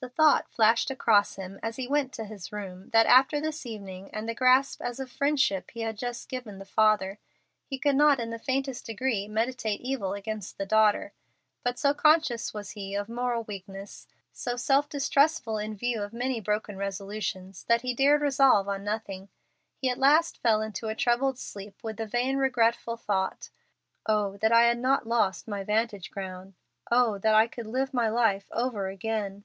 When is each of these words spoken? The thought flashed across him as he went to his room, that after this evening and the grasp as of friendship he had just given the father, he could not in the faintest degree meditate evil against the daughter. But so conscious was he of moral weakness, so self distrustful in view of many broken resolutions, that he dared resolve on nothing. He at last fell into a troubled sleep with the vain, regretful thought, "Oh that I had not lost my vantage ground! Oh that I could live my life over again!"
The 0.00 0.08
thought 0.08 0.48
flashed 0.52 0.92
across 0.92 1.34
him 1.34 1.58
as 1.60 1.74
he 1.74 1.88
went 1.88 2.12
to 2.12 2.24
his 2.24 2.52
room, 2.52 2.88
that 2.90 3.06
after 3.06 3.40
this 3.40 3.66
evening 3.66 4.10
and 4.12 4.28
the 4.28 4.34
grasp 4.34 4.80
as 4.80 5.00
of 5.00 5.10
friendship 5.10 5.72
he 5.72 5.80
had 5.80 5.98
just 5.98 6.28
given 6.28 6.58
the 6.60 6.64
father, 6.64 7.18
he 7.66 7.80
could 7.80 7.96
not 7.96 8.20
in 8.20 8.30
the 8.30 8.38
faintest 8.38 8.86
degree 8.86 9.26
meditate 9.26 9.80
evil 9.80 10.14
against 10.14 10.56
the 10.56 10.64
daughter. 10.66 11.14
But 11.64 11.80
so 11.80 11.94
conscious 11.94 12.54
was 12.54 12.70
he 12.70 12.94
of 12.94 13.08
moral 13.08 13.42
weakness, 13.42 14.06
so 14.32 14.54
self 14.54 14.88
distrustful 14.88 15.58
in 15.58 15.74
view 15.76 16.00
of 16.04 16.12
many 16.12 16.40
broken 16.40 16.76
resolutions, 16.76 17.64
that 17.64 17.80
he 17.80 17.92
dared 17.92 18.22
resolve 18.22 18.68
on 18.68 18.84
nothing. 18.84 19.30
He 19.78 19.90
at 19.90 19.98
last 19.98 20.40
fell 20.40 20.62
into 20.62 20.86
a 20.86 20.94
troubled 20.94 21.40
sleep 21.40 21.82
with 21.82 21.96
the 21.96 22.06
vain, 22.06 22.36
regretful 22.36 22.96
thought, 22.98 23.50
"Oh 24.06 24.36
that 24.36 24.52
I 24.52 24.66
had 24.68 24.78
not 24.78 25.08
lost 25.08 25.48
my 25.48 25.64
vantage 25.64 26.12
ground! 26.12 26.54
Oh 26.88 27.18
that 27.18 27.34
I 27.34 27.48
could 27.48 27.66
live 27.66 27.92
my 27.92 28.08
life 28.08 28.48
over 28.52 28.86
again!" 28.88 29.42